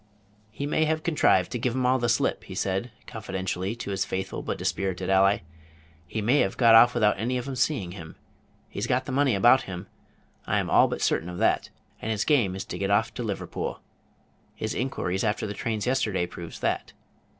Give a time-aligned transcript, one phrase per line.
[0.49, 4.03] "He may have contrived to give 'em all the slip," he said, confidentially, to his
[4.03, 5.41] faithful but dispirited ally.
[6.07, 8.15] "He may have got off without any of 'em seeing him.
[8.67, 9.85] He's got the money about him,
[10.47, 11.69] I am all but certain of that,
[12.01, 13.79] and his game is to get off to Liverpool.
[14.55, 16.93] His inquiries after the trains yesterday proves that.